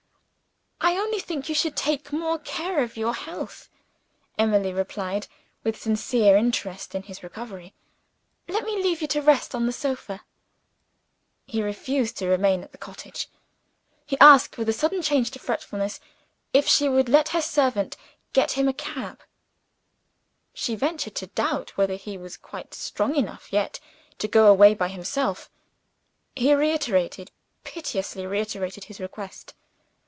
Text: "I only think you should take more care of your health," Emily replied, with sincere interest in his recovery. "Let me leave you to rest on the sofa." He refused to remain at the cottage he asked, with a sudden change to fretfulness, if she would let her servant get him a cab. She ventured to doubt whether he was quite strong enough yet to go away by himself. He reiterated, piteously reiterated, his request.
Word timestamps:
"I 0.83 0.97
only 0.97 1.19
think 1.19 1.47
you 1.47 1.53
should 1.53 1.75
take 1.77 2.11
more 2.11 2.39
care 2.39 2.81
of 2.81 2.97
your 2.97 3.13
health," 3.13 3.69
Emily 4.39 4.73
replied, 4.73 5.27
with 5.63 5.79
sincere 5.79 6.35
interest 6.35 6.95
in 6.95 7.03
his 7.03 7.21
recovery. 7.21 7.75
"Let 8.47 8.65
me 8.65 8.81
leave 8.81 8.99
you 8.99 9.07
to 9.09 9.21
rest 9.21 9.53
on 9.53 9.67
the 9.67 9.71
sofa." 9.73 10.23
He 11.45 11.61
refused 11.61 12.17
to 12.17 12.27
remain 12.27 12.63
at 12.63 12.71
the 12.71 12.79
cottage 12.79 13.29
he 14.07 14.17
asked, 14.19 14.57
with 14.57 14.67
a 14.69 14.73
sudden 14.73 15.03
change 15.03 15.29
to 15.31 15.39
fretfulness, 15.39 15.99
if 16.51 16.67
she 16.67 16.89
would 16.89 17.07
let 17.09 17.29
her 17.29 17.43
servant 17.43 17.95
get 18.33 18.53
him 18.53 18.67
a 18.67 18.73
cab. 18.73 19.21
She 20.51 20.75
ventured 20.75 21.15
to 21.17 21.27
doubt 21.27 21.77
whether 21.77 21.95
he 21.95 22.17
was 22.17 22.37
quite 22.37 22.73
strong 22.73 23.15
enough 23.15 23.53
yet 23.53 23.79
to 24.17 24.27
go 24.27 24.47
away 24.47 24.73
by 24.73 24.87
himself. 24.87 25.47
He 26.35 26.53
reiterated, 26.55 27.29
piteously 27.63 28.25
reiterated, 28.25 28.85
his 28.85 28.99
request. 28.99 29.53